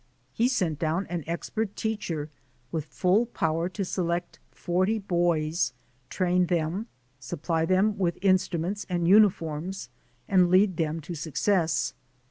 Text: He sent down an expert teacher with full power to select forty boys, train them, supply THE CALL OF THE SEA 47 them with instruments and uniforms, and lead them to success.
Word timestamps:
He 0.33 0.47
sent 0.47 0.79
down 0.79 1.05
an 1.11 1.23
expert 1.27 1.75
teacher 1.75 2.31
with 2.71 2.85
full 2.85 3.27
power 3.27 3.69
to 3.69 3.85
select 3.85 4.39
forty 4.49 4.97
boys, 4.97 5.73
train 6.09 6.47
them, 6.47 6.87
supply 7.19 7.65
THE 7.67 7.75
CALL 7.75 7.81
OF 7.81 7.85
THE 7.85 7.91
SEA 7.91 7.97
47 7.99 7.99
them 7.99 7.99
with 7.99 8.25
instruments 8.33 8.85
and 8.89 9.07
uniforms, 9.07 9.89
and 10.27 10.49
lead 10.49 10.77
them 10.77 11.01
to 11.01 11.13
success. 11.13 11.93